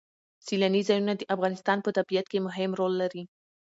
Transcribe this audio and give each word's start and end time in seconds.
سیلانی 0.45 0.81
ځایونه 0.89 1.13
د 1.15 1.21
افغانستان 1.35 1.77
په 1.81 1.89
طبیعت 1.97 2.25
کې 2.31 2.39
مهم 2.47 2.71
رول 2.79 2.93
لري. 3.01 3.23